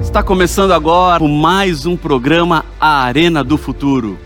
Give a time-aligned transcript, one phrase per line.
[0.00, 4.18] Está começando agora mais um programa A Arena do Futuro.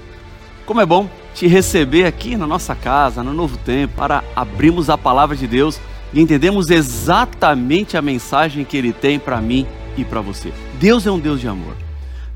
[0.65, 4.97] Como é bom te receber aqui na nossa casa, no Novo Tempo, para abrirmos a
[4.97, 5.81] palavra de Deus
[6.13, 9.67] e entendemos exatamente a mensagem que Ele tem para mim
[9.97, 10.53] e para você.
[10.79, 11.77] Deus é um Deus de amor.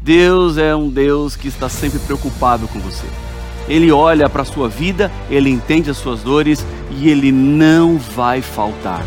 [0.03, 3.07] Deus é um Deus que está sempre preocupado com você.
[3.69, 8.43] Ele olha para a sua vida, ele entende as suas dores e ele não vai
[8.43, 9.05] faltar.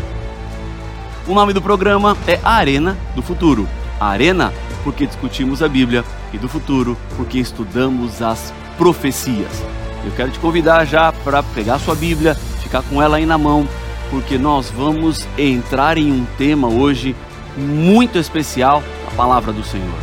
[1.28, 3.68] O nome do programa é Arena do Futuro.
[4.04, 4.52] Arena
[4.84, 9.62] porque discutimos a Bíblia e do futuro porque estudamos as profecias.
[10.04, 13.66] Eu quero te convidar já para pegar sua Bíblia, ficar com ela aí na mão,
[14.10, 17.14] porque nós vamos entrar em um tema hoje
[17.56, 19.94] muito especial, a palavra do Senhor.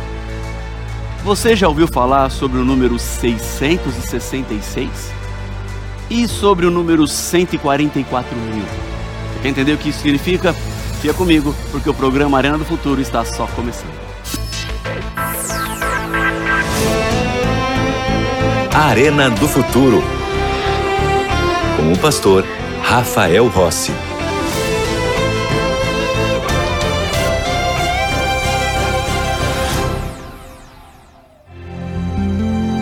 [1.22, 5.12] Você já ouviu falar sobre o número 666?
[6.08, 8.64] E sobre o número 144 mil?
[8.64, 10.56] Você quer entender o que isso significa?
[11.00, 13.98] Fica comigo, porque o programa Arena do Futuro está só começando.
[18.70, 20.02] Arena do Futuro.
[21.76, 22.44] Com o pastor
[22.82, 23.92] Rafael Rossi.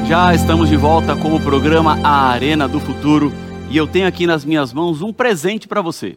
[0.09, 3.33] Já estamos de volta com o programa A Arena do Futuro
[3.71, 6.17] e eu tenho aqui nas minhas mãos um presente para você.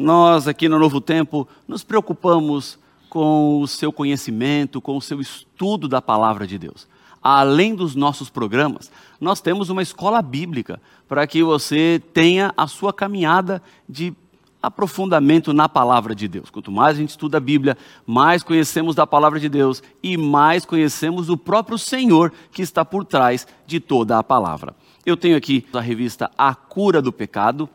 [0.00, 2.78] Nós aqui no Novo Tempo nos preocupamos
[3.10, 6.86] com o seu conhecimento, com o seu estudo da palavra de Deus.
[7.20, 12.92] Além dos nossos programas, nós temos uma escola bíblica para que você tenha a sua
[12.92, 14.14] caminhada de
[14.62, 16.48] aprofundamento na palavra de Deus.
[16.48, 20.64] Quanto mais a gente estuda a Bíblia, mais conhecemos da palavra de Deus e mais
[20.64, 24.76] conhecemos o próprio Senhor que está por trás de toda a palavra.
[25.04, 27.68] Eu tenho aqui a revista A Cura do Pecado.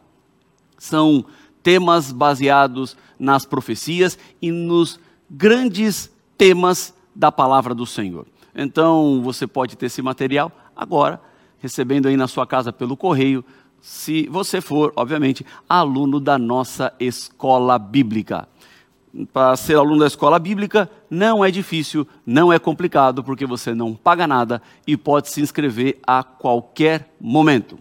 [0.78, 1.26] São
[1.64, 8.28] temas baseados nas profecias e nos grandes temas da palavra do Senhor.
[8.54, 11.20] Então, você pode ter esse material agora,
[11.60, 13.44] recebendo aí na sua casa pelo correio,
[13.82, 18.48] se você for, obviamente, aluno da nossa escola bíblica.
[19.32, 23.94] Para ser aluno da escola bíblica não é difícil, não é complicado, porque você não
[23.94, 27.78] paga nada e pode se inscrever a qualquer momento.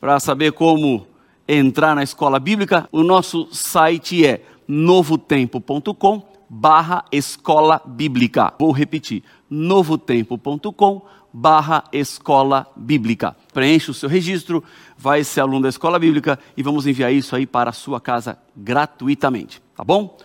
[0.00, 1.06] Para saber como
[1.46, 8.52] entrar na escola bíblica, o nosso site é novotempo.com barra escola bíblica.
[8.58, 13.36] Vou repetir, novotempo.com barra escola bíblica.
[13.52, 14.62] Preencha o seu registro,
[14.96, 18.38] vai ser aluno da escola bíblica e vamos enviar isso aí para a sua casa
[18.56, 20.16] gratuitamente, tá bom?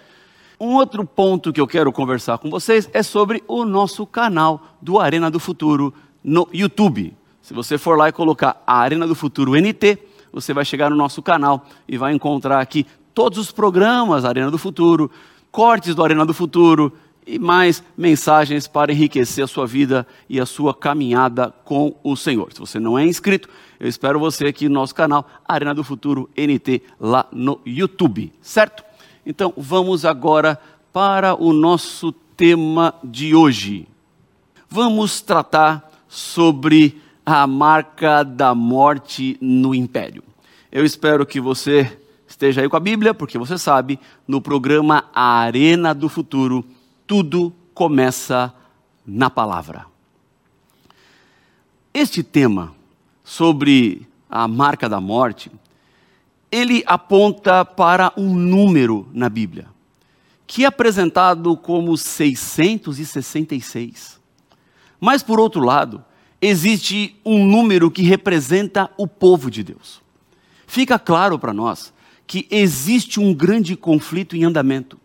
[0.60, 5.00] Um outro ponto que eu quero conversar com vocês é sobre o nosso canal do
[5.00, 5.94] Arena do Futuro
[6.24, 7.16] no YouTube.
[7.42, 9.98] Se você for lá e colocar a Arena do Futuro NT,
[10.32, 14.58] você vai chegar no nosso canal e vai encontrar aqui todos os programas Arena do
[14.58, 15.12] Futuro,
[15.52, 16.94] cortes do Arena do Futuro
[17.26, 22.52] e mais mensagens para enriquecer a sua vida e a sua caminhada com o Senhor.
[22.52, 23.48] Se você não é inscrito,
[23.80, 28.84] eu espero você aqui no nosso canal Arena do Futuro NT lá no YouTube, certo?
[29.26, 30.60] Então vamos agora
[30.92, 33.88] para o nosso tema de hoje.
[34.68, 37.02] Vamos tratar sobre
[37.32, 40.24] a marca da morte no império.
[40.72, 45.40] Eu espero que você esteja aí com a Bíblia, porque você sabe, no programa A
[45.40, 46.66] Arena do Futuro,
[47.06, 48.54] tudo começa
[49.06, 49.86] na palavra.
[51.94, 52.74] Este tema
[53.24, 55.52] sobre a marca da morte,
[56.52, 59.68] ele aponta para um número na Bíblia,
[60.48, 64.20] que é apresentado como 666.
[65.00, 66.04] Mas, por outro lado,
[66.42, 70.02] existe um número que representa o povo de Deus.
[70.66, 71.94] Fica claro para nós
[72.26, 75.00] que existe um grande conflito em andamento.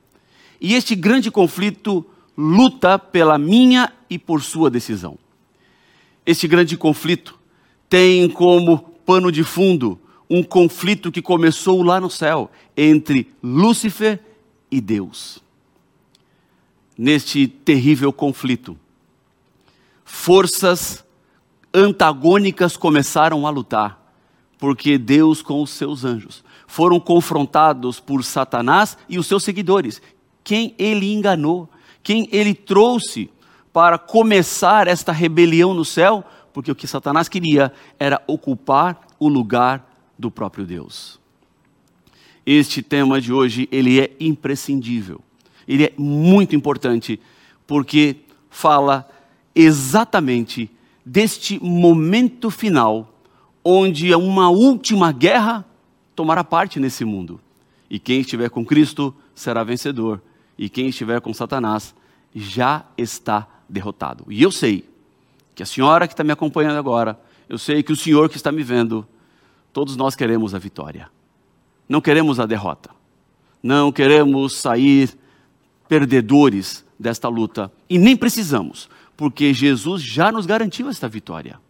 [0.61, 2.05] E este grande conflito
[2.37, 5.19] luta pela minha e por sua decisão.
[6.27, 7.39] Este grande conflito
[7.89, 14.21] tem como pano de fundo um conflito que começou lá no céu entre Lúcifer
[14.71, 15.43] e Deus.
[16.97, 18.79] Neste terrível conflito,
[20.05, 21.05] forças
[21.75, 24.01] antagônicas começaram a lutar,
[24.59, 30.01] porque Deus com os seus anjos foram confrontados por Satanás e os seus seguidores,
[30.43, 31.69] quem ele enganou,
[32.03, 33.31] quem ele trouxe
[33.73, 39.91] para começar esta rebelião no céu, porque o que Satanás queria era ocupar o lugar
[40.19, 41.19] do próprio Deus.
[42.47, 45.21] Este tema de hoje, ele é imprescindível.
[45.67, 47.19] Ele é muito importante
[47.67, 48.17] porque
[48.51, 49.09] fala
[49.55, 50.71] exatamente
[51.05, 53.13] deste momento final
[53.65, 55.65] onde uma última guerra
[56.15, 57.41] tomará parte nesse mundo.
[57.89, 60.21] E quem estiver com Cristo será vencedor,
[60.57, 61.95] e quem estiver com Satanás
[62.35, 64.25] já está derrotado.
[64.29, 64.89] E eu sei
[65.55, 67.19] que a senhora que está me acompanhando agora,
[67.49, 69.07] eu sei que o senhor que está me vendo,
[69.73, 71.09] todos nós queremos a vitória.
[71.89, 72.91] Não queremos a derrota.
[73.63, 75.17] Não queremos sair
[75.89, 77.71] perdedores desta luta.
[77.89, 81.61] E nem precisamos, porque Jesus já nos garantiu esta vitória.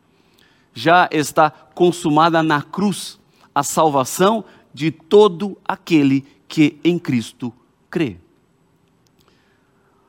[0.73, 3.19] Já está consumada na cruz
[3.55, 7.53] a salvação de todo aquele que em Cristo
[7.91, 8.17] crê.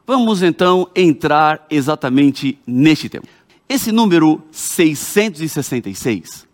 [0.08, 3.26] Vamos então entrar exatamente neste tema.
[3.68, 6.48] Esse número 666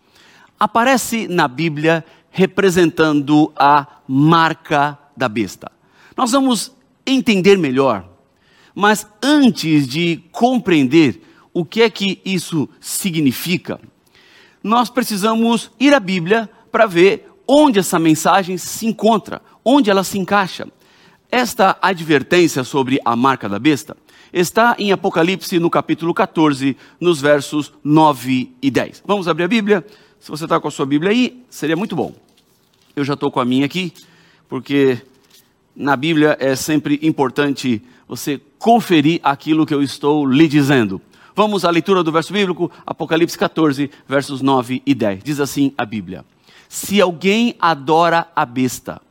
[0.59, 5.71] aparece na Bíblia representando a marca da besta.
[6.15, 6.71] Nós vamos
[7.05, 8.07] entender melhor,
[8.75, 11.21] mas antes de compreender
[11.53, 13.79] o que é que isso significa,
[14.63, 20.17] nós precisamos ir à Bíblia para ver onde essa mensagem se encontra, onde ela se
[20.17, 20.67] encaixa.
[21.29, 23.95] Esta advertência sobre a marca da besta
[24.31, 29.03] está em Apocalipse no capítulo 14, nos versos 9 e 10.
[29.05, 29.85] Vamos abrir a Bíblia?
[30.19, 32.13] Se você está com a sua Bíblia aí, seria muito bom.
[32.95, 33.93] Eu já estou com a minha aqui,
[34.47, 35.01] porque
[35.75, 41.01] na Bíblia é sempre importante você conferir aquilo que eu estou lhe dizendo.
[41.35, 45.23] Vamos à leitura do verso bíblico, Apocalipse 14, versos 9 e 10.
[45.23, 46.25] Diz assim a Bíblia:
[46.67, 49.01] Se alguém adora a besta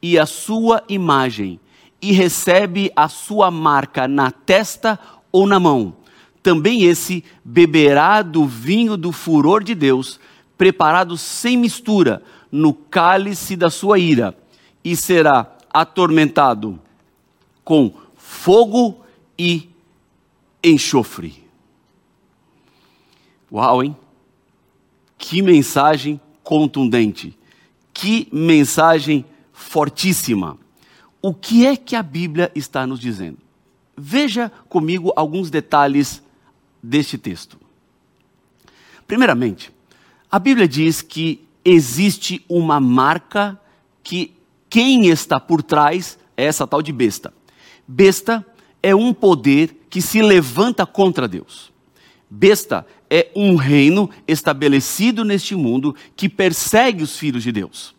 [0.00, 1.58] e a sua imagem,
[2.00, 4.98] e recebe a sua marca na testa
[5.32, 5.96] ou na mão.
[6.42, 10.20] Também esse beberá do vinho do furor de Deus,
[10.58, 12.22] preparado sem mistura,
[12.52, 14.36] no cálice da sua ira,
[14.84, 16.80] e será atormentado
[17.62, 19.04] com fogo
[19.36, 19.68] e
[20.62, 21.44] enxofre.
[23.52, 23.96] Uau, hein?
[25.18, 27.36] Que mensagem contundente,
[27.92, 30.58] que mensagem fortíssima
[31.26, 33.38] o que é que a Bíblia está nos dizendo?
[33.96, 36.22] Veja comigo alguns detalhes
[36.82, 37.58] deste texto.
[39.06, 39.72] Primeiramente,
[40.30, 43.58] a Bíblia diz que existe uma marca
[44.02, 44.33] que
[44.74, 47.32] quem está por trás é essa tal de besta.
[47.86, 48.44] Besta
[48.82, 51.72] é um poder que se levanta contra Deus.
[52.28, 57.94] Besta é um reino estabelecido neste mundo que persegue os filhos de Deus.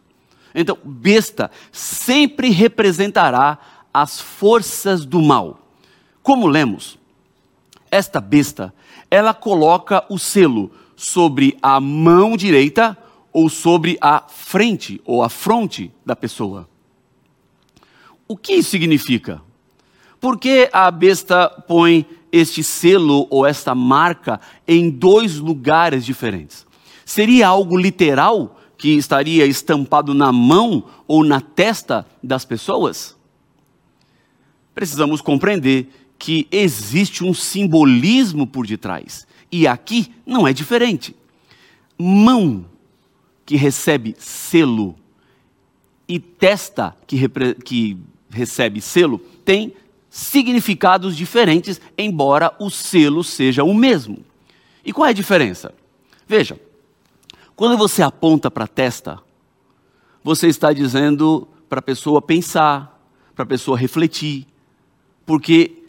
[0.53, 3.57] Então, besta sempre representará
[3.93, 5.65] as forças do mal.
[6.21, 6.99] Como lemos,
[7.89, 8.73] esta besta,
[9.09, 12.97] ela coloca o selo sobre a mão direita
[13.35, 16.69] ou sobre a frente ou a fronte da pessoa.
[18.25, 19.41] O que isso significa?
[20.21, 26.65] Por que a besta põe este selo ou esta marca em dois lugares diferentes?
[27.03, 33.17] Seria algo literal que estaria estampado na mão ou na testa das pessoas?
[34.73, 39.27] Precisamos compreender que existe um simbolismo por detrás.
[39.51, 41.13] E aqui não é diferente.
[41.97, 42.65] Mão
[43.45, 44.95] que recebe selo
[46.07, 47.27] e testa que,
[47.63, 47.97] que
[48.29, 49.73] recebe selo tem
[50.09, 54.19] significados diferentes, embora o selo seja o mesmo.
[54.83, 55.73] E qual é a diferença?
[56.27, 56.59] Veja,
[57.55, 59.19] quando você aponta para a testa,
[60.23, 62.99] você está dizendo para a pessoa pensar,
[63.35, 64.47] para a pessoa refletir,
[65.25, 65.83] porque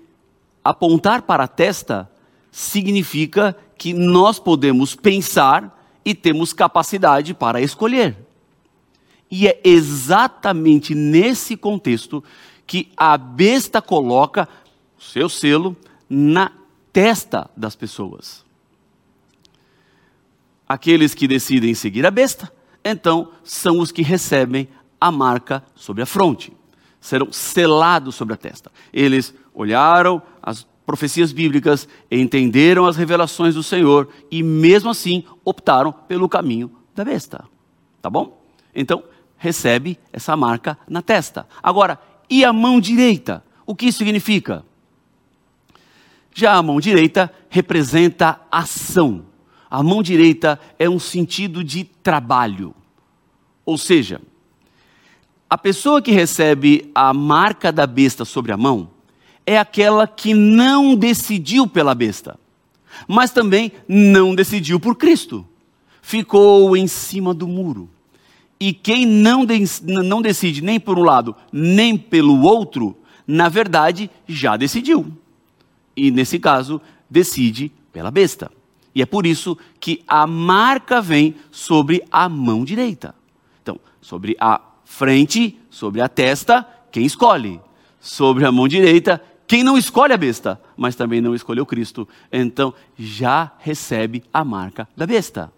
[0.65, 2.11] apontar para a testa
[2.51, 5.76] significa que nós podemos pensar
[6.07, 8.17] e temos capacidade para escolher.
[9.31, 12.25] E é exatamente nesse contexto
[12.67, 14.49] que a besta coloca
[14.99, 15.77] o seu selo
[16.09, 16.51] na
[16.93, 18.47] testa das pessoas
[20.69, 22.53] aqueles que decidem seguir a besta,
[22.85, 24.69] então são os que recebem
[25.01, 26.53] a marca sobre a fronte.
[27.01, 28.71] Serão selados sobre a testa.
[28.93, 36.29] Eles olharam as profecias bíblicas, entenderam as revelações do Senhor e, mesmo assim, optaram pelo
[36.29, 37.45] caminho da besta.
[38.01, 38.41] Tá bom?
[38.73, 39.03] Então,
[39.37, 41.47] recebe essa marca na testa.
[41.61, 41.99] Agora,
[42.31, 43.45] e a mão direita?
[43.67, 44.65] O que isso significa?
[46.33, 49.27] Já a mão direita representa ação.
[49.69, 52.75] A mão direita é um sentido de trabalho.
[53.65, 54.21] Ou seja,
[55.51, 58.91] a pessoa que recebe a marca da besta sobre a mão
[59.47, 62.39] é aquela que não decidiu pela besta,
[63.07, 65.47] mas também não decidiu por Cristo.
[66.03, 67.89] Ficou em cima do muro.
[68.59, 74.11] E quem não, de, não decide nem por um lado, nem pelo outro, na verdade
[74.27, 75.07] já decidiu.
[75.97, 78.51] E nesse caso, decide pela besta.
[78.95, 83.15] E é por isso que a marca vem sobre a mão direita.
[83.63, 87.61] Então, sobre a frente, sobre a testa, quem escolhe?
[88.01, 92.75] Sobre a mão direita, quem não escolhe a besta, mas também não escolheu Cristo, então
[92.99, 95.53] já recebe a marca da besta.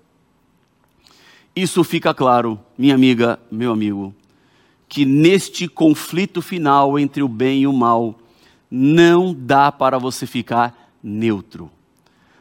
[1.56, 4.14] Isso fica claro, minha amiga, meu amigo,
[4.88, 8.18] que neste conflito final entre o bem e o mal,
[8.70, 11.70] não dá para você ficar neutro.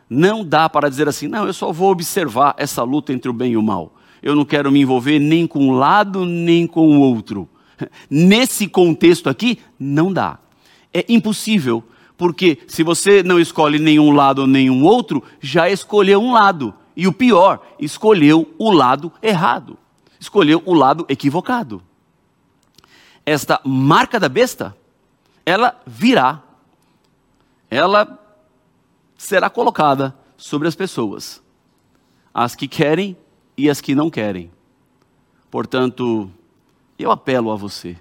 [0.10, 3.54] Não dá para dizer assim, não, eu só vou observar essa luta entre o bem
[3.54, 3.94] e o mal.
[4.22, 7.48] Eu não quero me envolver nem com um lado nem com o outro.
[8.10, 10.40] Nesse contexto aqui, não dá.
[10.98, 11.84] É impossível,
[12.18, 16.74] porque se você não escolhe nenhum lado ou nenhum outro, já escolheu um lado.
[16.96, 19.78] E o pior, escolheu o lado errado.
[20.20, 21.84] Escolheu o lado equivocado.
[23.24, 24.76] Esta marca da besta,
[25.46, 26.42] ela virá.
[27.70, 28.18] Ela
[29.16, 31.44] será colocada sobre as pessoas,
[32.34, 33.16] as que querem
[33.56, 34.50] e as que não querem.
[35.52, 36.28] Portanto,
[36.98, 37.98] eu apelo a você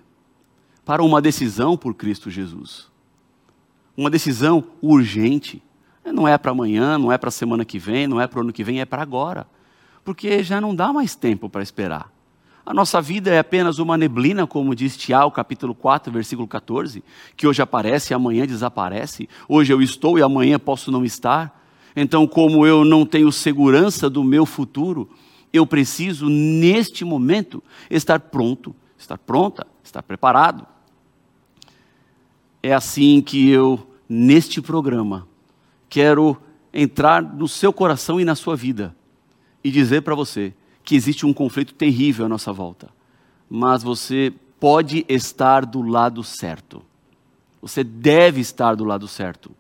[0.87, 2.87] para uma decisão por Cristo Jesus.
[3.97, 5.61] Uma decisão urgente.
[6.05, 8.43] Não é para amanhã, não é para a semana que vem, não é para o
[8.43, 9.49] ano que vem, é para agora.
[10.05, 12.13] Porque já não dá mais tempo para esperar.
[12.65, 17.03] A nossa vida é apenas uma neblina, como diz Tiago, capítulo 4, versículo 14,
[17.37, 19.29] que hoje aparece e amanhã desaparece.
[19.49, 21.65] Hoje eu estou e amanhã posso não estar.
[21.97, 25.11] Então, como eu não tenho segurança do meu futuro,
[25.53, 30.76] eu preciso, neste momento, estar pronto, estar pronta, estar preparado.
[32.67, 35.29] É assim que eu, neste programa,
[35.89, 36.37] quero
[36.75, 38.93] entrar no seu coração e na sua vida
[39.63, 42.89] e dizer para você que existe um conflito terrível à nossa volta,
[43.49, 46.83] mas você pode estar do lado certo.
[47.63, 49.53] Você deve estar do lado certo.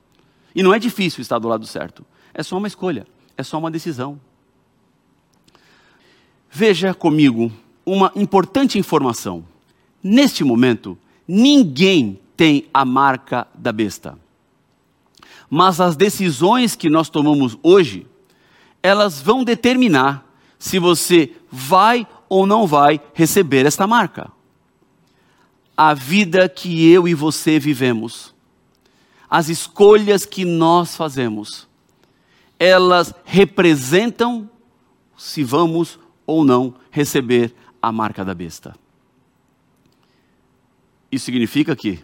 [0.52, 2.04] E não é difícil estar do lado certo.
[2.34, 4.20] É só uma escolha, é só uma decisão.
[6.50, 7.52] Veja comigo
[7.86, 9.44] uma importante informação.
[10.02, 10.98] Neste momento,
[11.28, 14.18] ninguém tem a marca da besta.
[15.48, 18.06] Mas as decisões que nós tomamos hoje,
[18.82, 20.26] elas vão determinar
[20.58, 24.30] se você vai ou não vai receber esta marca.
[25.76, 28.34] A vida que eu e você vivemos,
[29.28, 31.68] as escolhas que nós fazemos,
[32.58, 34.48] elas representam
[35.16, 38.74] se vamos ou não receber a marca da besta.
[41.10, 42.00] Isso significa que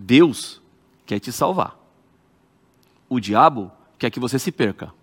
[0.00, 0.62] Deus
[1.04, 1.76] quer te salvar.
[3.08, 4.94] O diabo quer que você se perca.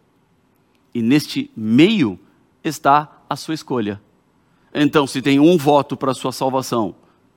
[0.93, 2.17] E neste meio
[2.63, 4.01] está a sua escolha.
[4.73, 6.95] Então, se tem um voto para a sua salvação,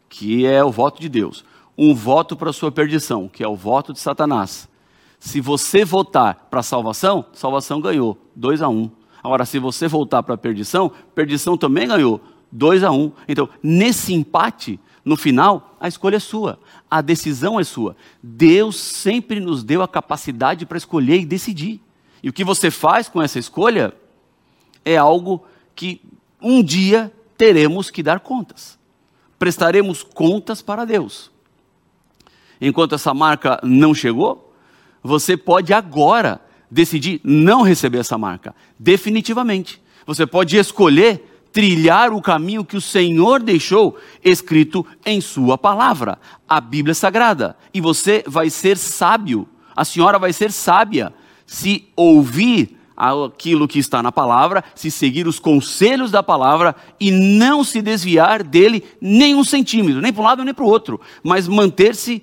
[0.09, 1.45] que é o voto de Deus,
[1.77, 4.69] um voto para a sua perdição, que é o voto de Satanás.
[5.19, 8.73] Se você votar para a salvação, salvação ganhou, 2 a 1.
[8.73, 8.91] Um.
[9.21, 12.21] Agora, se você voltar para a perdição, perdição também ganhou,
[12.53, 13.03] 2 a 1.
[13.03, 13.13] Um.
[13.27, 16.61] Então, nesse empate, no final, a escolha é sua,
[16.91, 17.97] a decisão é sua.
[18.23, 21.81] Deus sempre nos deu a capacidade para escolher e decidir.
[22.23, 23.95] E o que você faz com essa escolha
[24.85, 26.03] é algo que
[26.43, 28.79] um dia teremos que dar contas.
[29.39, 31.31] Prestaremos contas para Deus.
[32.61, 34.53] Enquanto essa marca não chegou,
[35.03, 36.39] você pode agora
[36.71, 39.81] decidir não receber essa marca, definitivamente.
[40.07, 46.17] Você pode escolher trilhar o caminho que o Senhor deixou escrito em Sua palavra,
[46.49, 47.57] a Bíblia Sagrada.
[47.75, 51.13] E você vai ser sábio, a senhora vai ser sábia,
[51.45, 57.65] se ouvir aquilo que está na palavra, se seguir os conselhos da palavra e não
[57.65, 61.49] se desviar dele nem um centímetro, nem para um lado nem para o outro, mas
[61.49, 62.23] manter-se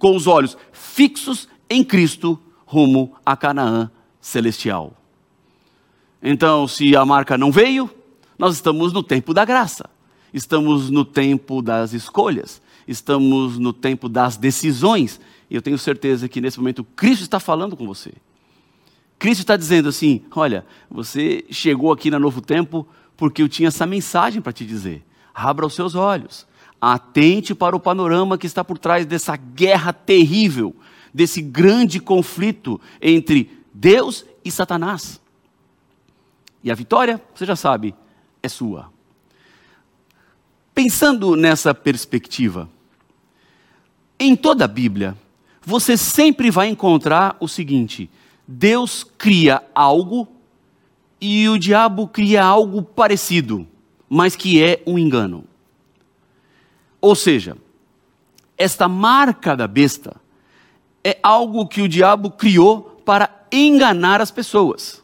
[0.00, 3.88] com os olhos fixos em Cristo rumo a Canaã
[4.20, 4.92] celestial.
[6.20, 7.88] Então, se a marca não veio,
[8.40, 9.90] nós estamos no tempo da graça,
[10.32, 15.20] estamos no tempo das escolhas, estamos no tempo das decisões.
[15.50, 18.14] E eu tenho certeza que nesse momento Cristo está falando com você.
[19.18, 23.84] Cristo está dizendo assim: olha, você chegou aqui na Novo Tempo porque eu tinha essa
[23.84, 25.04] mensagem para te dizer.
[25.34, 26.46] Abra os seus olhos,
[26.80, 30.74] atente para o panorama que está por trás dessa guerra terrível,
[31.12, 35.20] desse grande conflito entre Deus e Satanás.
[36.64, 37.94] E a vitória, você já sabe,
[38.42, 38.90] é sua.
[40.74, 42.68] Pensando nessa perspectiva,
[44.18, 45.16] em toda a Bíblia,
[45.62, 48.10] você sempre vai encontrar o seguinte:
[48.46, 50.28] Deus cria algo
[51.20, 53.66] e o diabo cria algo parecido,
[54.08, 55.44] mas que é um engano.
[57.00, 57.56] Ou seja,
[58.56, 60.16] esta marca da besta
[61.02, 65.02] é algo que o diabo criou para enganar as pessoas.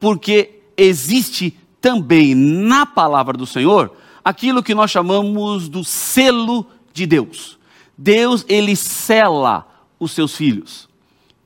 [0.00, 1.56] Porque existe
[1.86, 3.92] também na palavra do Senhor
[4.24, 7.56] aquilo que nós chamamos do selo de Deus.
[7.96, 9.64] Deus, ele cela
[9.96, 10.88] os seus filhos.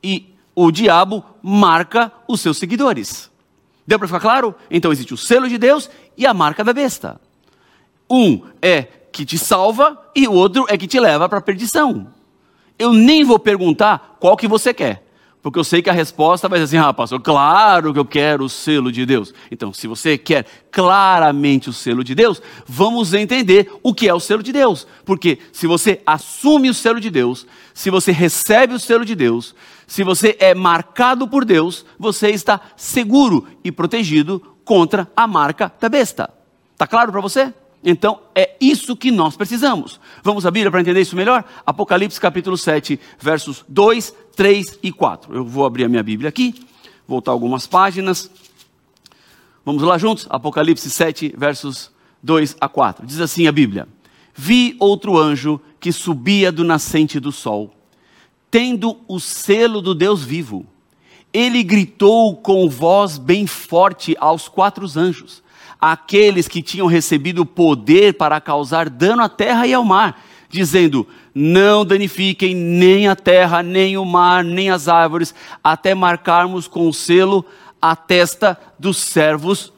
[0.03, 3.29] E o diabo marca os seus seguidores.
[3.85, 4.55] Deu para ficar claro?
[4.71, 7.21] Então existe o selo de Deus e a marca da besta.
[8.09, 8.81] Um é
[9.11, 12.07] que te salva e o outro é que te leva para a perdição.
[12.79, 15.07] Eu nem vou perguntar qual que você quer.
[15.41, 18.45] Porque eu sei que a resposta vai ser assim, ah, pastor, claro que eu quero
[18.45, 19.33] o selo de Deus.
[19.49, 24.19] Então, se você quer claramente o selo de Deus, vamos entender o que é o
[24.19, 24.85] selo de Deus.
[25.03, 29.55] Porque se você assume o selo de Deus, se você recebe o selo de Deus,
[29.87, 35.89] se você é marcado por Deus, você está seguro e protegido contra a marca da
[35.89, 36.29] besta.
[36.73, 37.51] Está claro para você?
[37.83, 39.99] Então, é isso que nós precisamos.
[40.23, 41.43] Vamos à Bíblia para entender isso melhor?
[41.65, 45.33] Apocalipse capítulo 7, versos 2, 3 e 4.
[45.33, 46.53] Eu vou abrir a minha Bíblia aqui,
[47.07, 48.29] voltar algumas páginas.
[49.65, 50.27] Vamos lá juntos?
[50.29, 53.05] Apocalipse 7, versos 2 a 4.
[53.05, 53.87] Diz assim a Bíblia:
[54.35, 57.73] Vi outro anjo que subia do nascente do sol,
[58.51, 60.67] tendo o selo do Deus vivo.
[61.33, 65.41] Ele gritou com voz bem forte aos quatro anjos
[65.81, 71.83] aqueles que tinham recebido poder para causar dano à terra e ao mar, dizendo: Não
[71.83, 75.33] danifiquem nem a terra, nem o mar, nem as árvores,
[75.63, 77.43] até marcarmos com o selo
[77.81, 79.73] a testa dos servos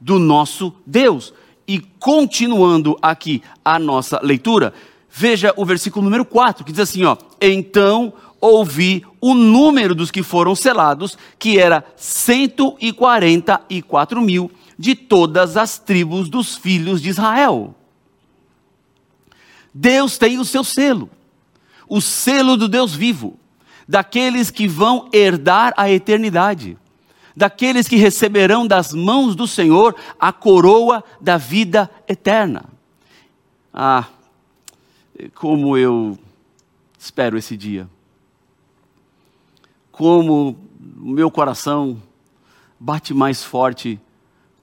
[0.00, 1.32] do nosso Deus.
[1.68, 4.74] E continuando aqui a nossa leitura,
[5.08, 10.22] veja o versículo número 4, que diz assim: ó, Então ouvi o número dos que
[10.22, 17.74] foram selados, que era 144 mil de todas as tribos dos filhos de Israel.
[19.72, 21.10] Deus tem o seu selo,
[21.88, 23.38] o selo do Deus vivo,
[23.88, 26.78] daqueles que vão herdar a eternidade,
[27.36, 32.64] daqueles que receberão das mãos do Senhor a coroa da vida eterna.
[33.72, 34.06] Ah,
[35.34, 36.18] como eu
[36.98, 37.88] espero esse dia.
[39.90, 42.00] Como meu coração
[42.78, 44.00] bate mais forte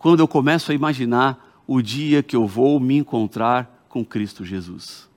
[0.02, 5.08] quando eu começo a imaginar o dia que eu vou me encontrar com Cristo Jesus.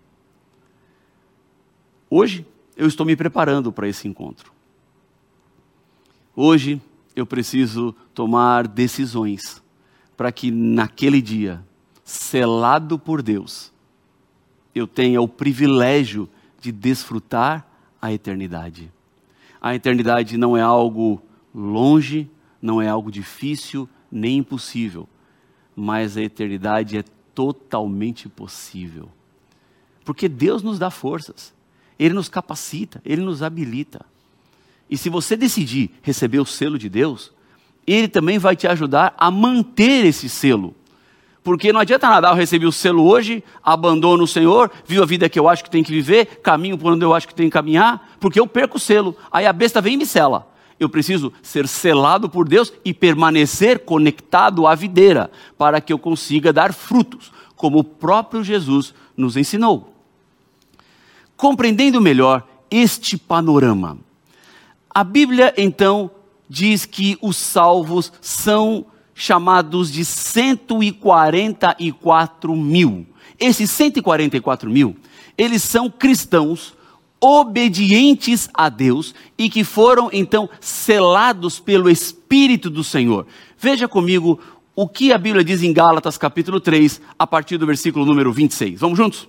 [2.11, 4.53] Hoje eu estou me preparando para esse encontro.
[6.37, 6.83] Hoje
[7.17, 9.63] eu preciso tomar decisões
[10.19, 11.65] para que naquele dia,
[12.05, 13.73] selado por Deus,
[14.75, 16.29] eu tenha o privilégio
[16.61, 17.67] de desfrutar
[18.03, 18.93] a eternidade.
[19.63, 21.23] A eternidade não é algo
[21.55, 25.09] longe, não é algo difícil, nem impossível,
[25.75, 29.09] mas a eternidade é totalmente possível.
[30.05, 31.53] Porque Deus nos dá forças,
[31.99, 34.07] Ele nos capacita, Ele nos habilita.
[34.89, 37.33] E se você decidir receber o selo de Deus,
[37.87, 40.75] Ele também vai te ajudar a manter esse selo.
[41.43, 45.29] Porque não adianta nada, eu recebi o selo hoje, abandono o Senhor, vivo a vida
[45.29, 47.53] que eu acho que tem que viver, caminho por onde eu acho que tem que
[47.53, 49.15] caminhar, porque eu perco o selo.
[49.31, 53.81] Aí a besta vem e me sela eu preciso ser selado por Deus e permanecer
[53.81, 59.95] conectado à videira, para que eu consiga dar frutos, como o próprio Jesus nos ensinou.
[61.37, 63.97] Compreendendo melhor este panorama,
[64.91, 66.11] a Bíblia então
[66.49, 73.07] diz que os salvos são chamados de 144 mil.
[73.39, 74.97] Esses 144 mil,
[75.37, 76.75] eles são cristãos
[77.25, 83.27] obedientes a Deus e que foram então selados pelo Espírito do Senhor.
[83.59, 84.39] Veja comigo
[84.77, 88.79] o que a Bíblia diz em Gálatas capítulo 3, a partir do versículo número 26.
[88.79, 89.27] Vamos juntos?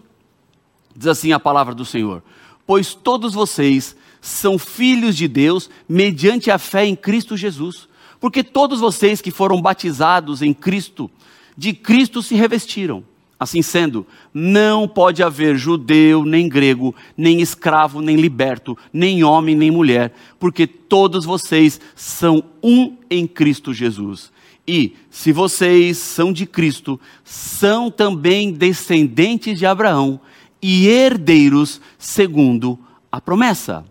[0.93, 2.21] Diz assim a palavra do Senhor:
[2.67, 7.87] Pois todos vocês são filhos de Deus mediante a fé em Cristo Jesus.
[8.19, 11.09] Porque todos vocês que foram batizados em Cristo,
[11.57, 13.05] de Cristo se revestiram.
[13.37, 19.69] Assim sendo, não pode haver judeu, nem grego, nem escravo, nem liberto, nem homem, nem
[19.69, 24.31] mulher, porque todos vocês são um em Cristo Jesus.
[24.67, 30.19] E, se vocês são de Cristo, são também descendentes de Abraão
[30.61, 32.79] e herdeiros segundo
[33.11, 33.85] a promessa.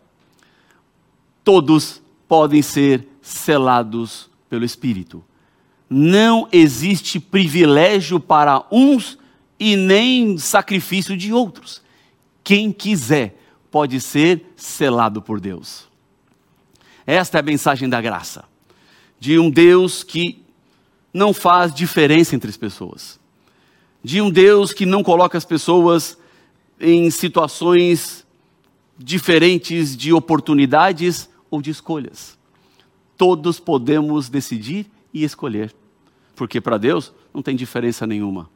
[1.44, 5.22] Todos podem ser selados pelo Espírito.
[5.88, 9.18] Não existe privilégio para uns
[9.64, 11.80] e nem sacrifício de outros.
[12.44, 15.88] Quem quiser pode ser selado por Deus.
[17.06, 18.44] Esta é a mensagem da graça,
[19.18, 20.44] de um Deus que
[21.14, 23.18] não faz diferença entre as pessoas,
[24.02, 26.18] de um Deus que não coloca as pessoas
[26.78, 28.26] em situações
[28.98, 32.36] diferentes de oportunidades ou de escolhas.
[33.16, 35.74] Todos podemos decidir e escolher,
[36.36, 38.52] porque para Deus não tem diferença nenhuma.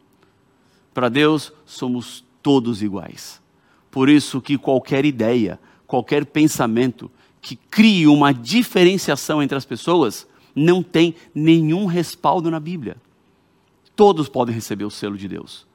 [0.98, 3.40] Para Deus, somos todos iguais.
[3.88, 7.08] Por isso que qualquer ideia, qualquer pensamento
[7.40, 12.96] que crie uma diferenciação entre as pessoas não tem nenhum respaldo na Bíblia.
[13.94, 15.68] Todos podem receber o selo de Deus.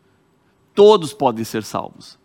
[0.76, 2.20] Todos podem ser salvos.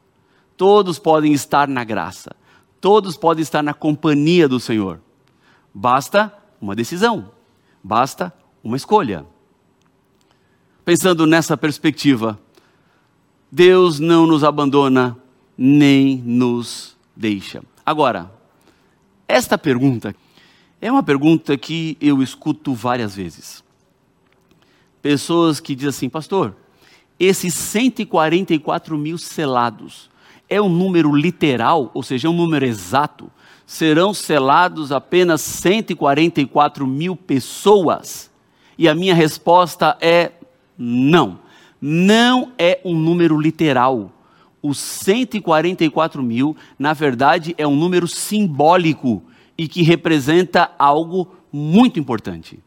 [0.57, 2.35] Todos podem estar na graça.
[2.81, 5.01] Todos podem estar na companhia do Senhor.
[5.73, 7.31] Basta uma decisão.
[7.81, 9.25] Basta uma escolha.
[10.85, 12.37] Pensando nessa perspectiva,
[13.51, 15.17] Deus não nos abandona
[15.57, 17.63] nem nos deixa.
[17.85, 18.31] Agora,
[19.27, 20.15] esta pergunta
[20.81, 23.65] é uma pergunta que eu escuto várias vezes.
[25.03, 26.55] Pessoas que dizem assim, pastor,
[27.19, 30.09] esses 144 mil selados
[30.49, 33.31] é um número literal, ou seja, é um número exato?
[33.67, 38.31] Serão selados apenas 144 mil pessoas?
[38.79, 40.33] E a minha resposta é
[40.77, 41.41] não.
[41.81, 44.13] Não é um número literal.
[44.63, 49.23] Os 144 mil, na verdade, é um número simbólico
[49.57, 52.59] e que representa algo muito importante.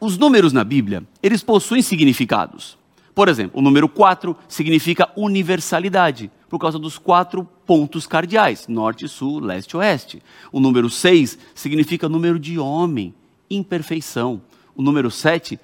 [0.00, 2.76] Os números na Bíblia, eles possuem significados.
[3.14, 9.40] Por exemplo, o número 4 significa universalidade, por causa dos quatro pontos cardeais, norte, sul,
[9.40, 10.22] leste oeste.
[10.52, 13.14] O número 6 significa número de homem,
[13.50, 14.42] imperfeição.
[14.76, 15.58] O número 7,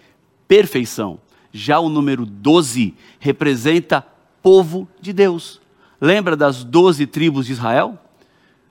[0.48, 1.20] perfeição.
[1.52, 4.04] Já o número 12 representa
[4.42, 5.60] povo de Deus.
[6.00, 7.98] Lembra das doze tribos de Israel?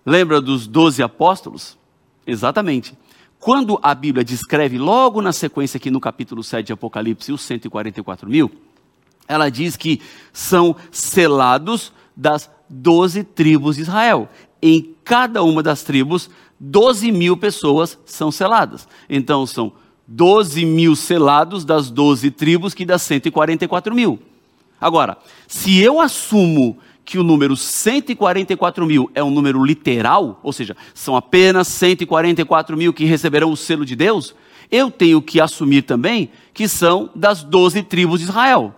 [0.06, 1.78] Lembra dos doze apóstolos?
[2.26, 2.98] Exatamente.
[3.40, 8.30] Quando a Bíblia descreve, logo na sequência aqui no capítulo 7 de Apocalipse, os 144
[8.30, 8.52] mil,
[9.28, 10.02] ela diz que
[10.34, 14.30] são selados das doze tribos de Israel.
[14.62, 18.88] Em cada uma das tribos, 12 mil pessoas são seladas.
[19.10, 19.74] Então, são
[20.08, 24.20] 12 mil selados das 12 tribos, que dá 144 mil.
[24.80, 30.76] Agora, se eu assumo que o número 144 mil é um número literal, ou seja,
[30.94, 34.34] são apenas 144 mil que receberão o selo de Deus,
[34.72, 38.74] eu tenho que assumir também que são das 12 tribos de Israel.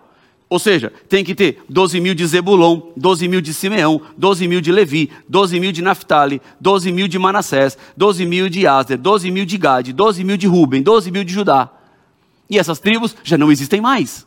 [0.48, 4.60] Ou seja, tem que ter 12 mil de Zebulon, 12 mil de Simeão, 12 mil
[4.60, 9.30] de Levi, 12 mil de Naphtali, 12 mil de Manassés, 12 mil de Aser, 12
[9.30, 11.70] mil de Gade, 12 mil de Ruben, 12 mil de Judá.
[12.48, 14.26] E essas tribos já não existem mais.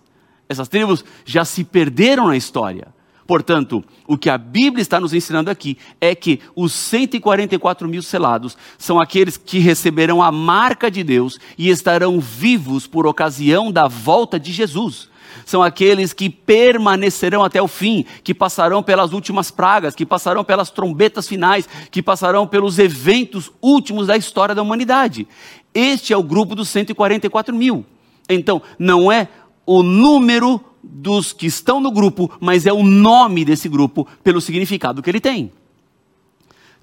[0.49, 2.88] Essas tribos já se perderam na história.
[3.27, 8.58] Portanto, o que a Bíblia está nos ensinando aqui é que os 144 mil selados
[8.77, 14.39] são aqueles que receberão a marca de Deus e estarão vivos por ocasião da volta
[14.39, 15.10] de Jesus.
[15.45, 20.69] São aqueles que permanecerão até o fim, que passarão pelas últimas pragas, que passarão pelas
[20.69, 25.28] trombetas finais, que passarão pelos eventos últimos da história da humanidade.
[25.73, 27.86] Este é o grupo dos 144 mil.
[28.30, 29.28] Então, não é
[29.65, 35.02] o número dos que estão no grupo, mas é o nome desse grupo pelo significado
[35.02, 35.52] que ele tem.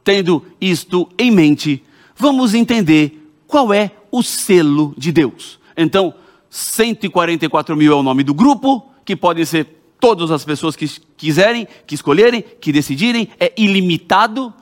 [0.03, 1.83] Tendo isto em mente,
[2.14, 5.59] vamos entender qual é o selo de Deus.
[5.77, 6.14] Então,
[6.55, 9.67] 144 mil é o nome do grupo, que podem ser
[9.99, 14.55] todas as pessoas que quiserem, que escolherem, que decidirem, é ilimitado,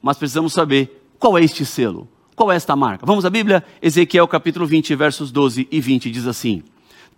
[0.00, 3.04] mas precisamos saber qual é este selo, qual é esta marca.
[3.04, 3.64] Vamos à Bíblia?
[3.82, 6.62] Ezequiel capítulo 20, versos 12 e 20 diz assim: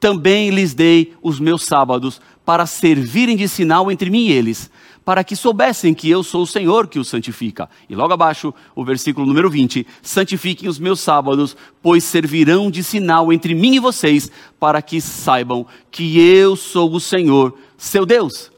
[0.00, 4.70] também lhes dei os meus sábados para servirem de sinal entre mim e eles,
[5.06, 7.70] para que soubessem que eu sou o Senhor que os santifica.
[7.88, 13.32] E logo abaixo, o versículo número 20: Santifiquem os meus sábados, pois servirão de sinal
[13.32, 18.50] entre mim e vocês, para que saibam que eu sou o Senhor, seu Deus.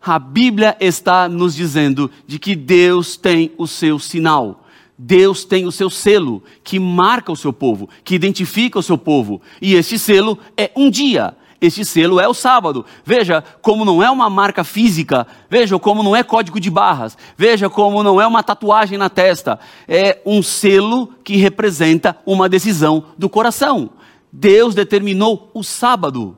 [0.00, 4.64] A Bíblia está nos dizendo de que Deus tem o seu sinal.
[4.96, 9.42] Deus tem o seu selo que marca o seu povo, que identifica o seu povo.
[9.60, 11.34] E este selo é um dia.
[11.60, 12.86] Este selo é o sábado.
[13.04, 15.26] Veja como não é uma marca física.
[15.48, 17.18] Veja como não é código de barras.
[17.36, 19.60] Veja como não é uma tatuagem na testa.
[19.86, 23.90] É um selo que representa uma decisão do coração.
[24.32, 26.36] Deus determinou o sábado.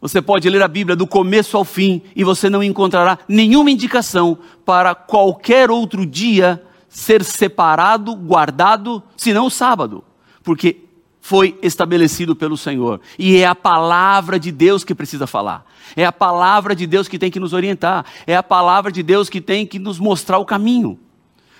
[0.00, 4.38] Você pode ler a Bíblia do começo ao fim e você não encontrará nenhuma indicação
[4.64, 10.02] para qualquer outro dia ser separado, guardado, senão o sábado,
[10.42, 10.88] porque
[11.30, 13.00] foi estabelecido pelo Senhor.
[13.16, 15.64] E é a palavra de Deus que precisa falar.
[15.94, 18.04] É a palavra de Deus que tem que nos orientar.
[18.26, 20.98] É a palavra de Deus que tem que nos mostrar o caminho.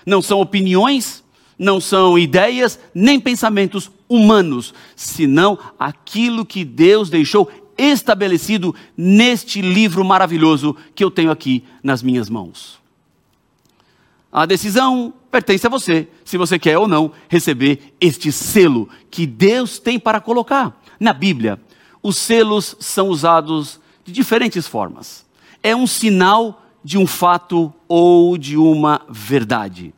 [0.05, 1.23] Não são opiniões,
[1.57, 10.75] não são ideias, nem pensamentos humanos, senão aquilo que Deus deixou estabelecido neste livro maravilhoso
[10.93, 12.80] que eu tenho aqui nas minhas mãos.
[14.31, 19.77] A decisão pertence a você, se você quer ou não receber este selo que Deus
[19.77, 20.81] tem para colocar.
[20.99, 21.59] Na Bíblia,
[22.01, 25.25] os selos são usados de diferentes formas.
[25.61, 29.93] É um sinal de um fato ou de uma verdade.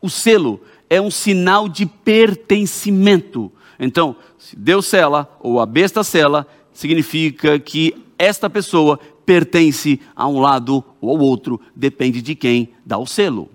[0.00, 3.52] O selo é um sinal de pertencimento.
[3.78, 10.40] Então, se Deus sela ou a besta sela, significa que esta pessoa pertence a um
[10.40, 13.48] lado ou ao outro, depende de quem dá o selo.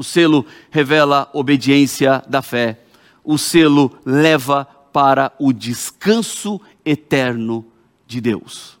[0.00, 2.80] O selo revela obediência da fé.
[3.22, 7.66] O selo leva para o descanso eterno
[8.06, 8.78] de Deus.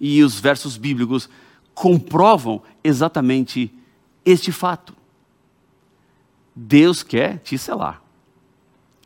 [0.00, 1.30] E os versos bíblicos
[1.72, 3.72] comprovam exatamente
[4.24, 4.92] este fato.
[6.52, 8.02] Deus quer te selar.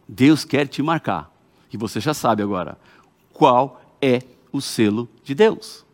[0.09, 1.31] Deus quer te marcar.
[1.71, 2.79] E você já sabe agora
[3.35, 5.85] qual é o selo de Deus.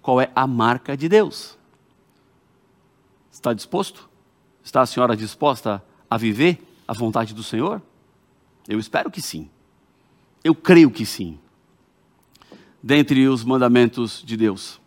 [0.00, 1.58] Qual é a marca de Deus?
[3.32, 4.14] Está disposto?
[4.66, 7.80] Está a senhora disposta a viver a vontade do Senhor?
[8.66, 9.48] Eu espero que sim.
[10.42, 11.38] Eu creio que sim.
[12.82, 14.80] Dentre os mandamentos de Deus,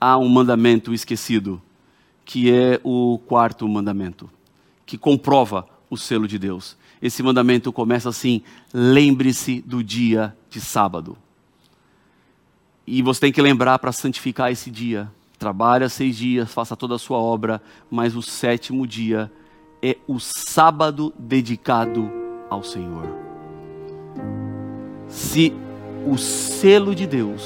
[0.00, 1.62] há um mandamento esquecido,
[2.24, 4.28] que é o quarto mandamento,
[4.84, 6.76] que comprova o selo de Deus.
[7.00, 8.42] Esse mandamento começa assim:
[8.74, 11.16] lembre-se do dia de sábado.
[12.84, 15.08] E você tem que lembrar para santificar esse dia.
[15.38, 19.30] Trabalha seis dias, faça toda a sua obra, mas o sétimo dia
[19.82, 22.10] é o sábado dedicado
[22.48, 23.06] ao Senhor.
[25.08, 25.52] Se
[26.06, 27.42] o selo de Deus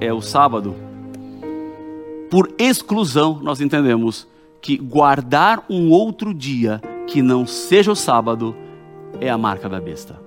[0.00, 0.74] é o sábado,
[2.30, 4.26] por exclusão nós entendemos
[4.60, 8.54] que guardar um outro dia que não seja o sábado
[9.20, 10.20] é a marca da besta.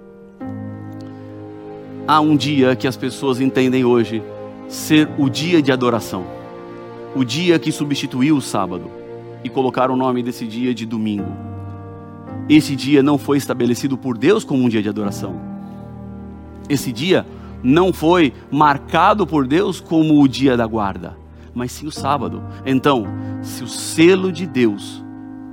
[2.08, 4.24] Há um dia que as pessoas entendem hoje
[4.68, 6.26] ser o dia de adoração,
[7.15, 9.00] o dia que substituiu o sábado,
[9.43, 11.32] e colocar o nome desse dia de domingo.
[12.50, 15.39] Esse dia não foi estabelecido por Deus como um dia de adoração.
[16.67, 17.26] Esse dia
[17.63, 21.17] não foi marcado por Deus como o dia da guarda,
[21.54, 22.43] mas sim o sábado.
[22.65, 23.06] Então,
[23.41, 25.04] se o selo de Deus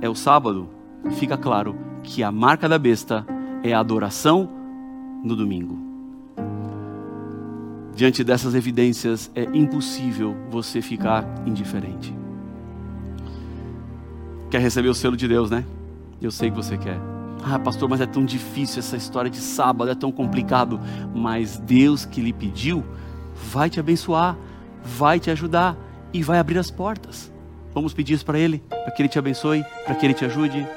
[0.01, 0.69] é o sábado,
[1.11, 3.25] fica claro que a marca da besta
[3.63, 4.49] é a adoração
[5.23, 5.86] no domingo.
[7.97, 12.13] Diante dessas evidências, é impossível você ficar indiferente.
[14.51, 15.65] Quer receber o selo de Deus, né?
[16.21, 16.99] Eu sei que você quer.
[17.43, 20.79] Ah, pastor, mas é tão difícil essa história de sábado, é tão complicado.
[21.15, 22.85] Mas Deus que lhe pediu
[23.51, 24.37] vai te abençoar,
[24.83, 25.75] vai te ajudar
[26.13, 27.33] e vai abrir as portas.
[27.73, 30.67] Vamos pedir isso para Ele, para que Ele te abençoe, para que Ele te ajude.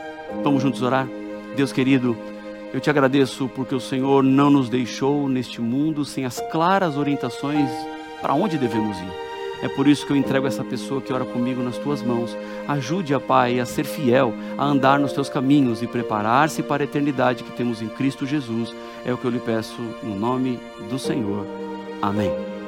[0.42, 1.06] Vamos juntos orar.
[1.54, 2.16] Deus querido,
[2.72, 7.68] eu te agradeço porque o Senhor não nos deixou neste mundo sem as claras orientações
[8.20, 9.30] para onde devemos ir.
[9.62, 12.34] É por isso que eu entrego essa pessoa que ora comigo nas tuas mãos.
[12.66, 16.84] Ajude a Pai a ser fiel, a andar nos teus caminhos e preparar-se para a
[16.84, 18.74] eternidade que temos em Cristo Jesus.
[19.04, 21.46] É o que eu lhe peço no nome do Senhor.
[22.00, 22.59] Amém.